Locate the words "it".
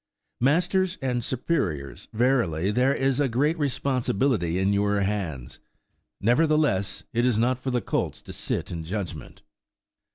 7.13-7.23